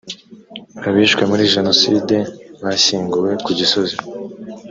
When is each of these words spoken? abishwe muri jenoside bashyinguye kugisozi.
abishwe 0.87 1.23
muri 1.31 1.43
jenoside 1.55 2.15
bashyinguye 2.63 3.33
kugisozi. 3.45 3.95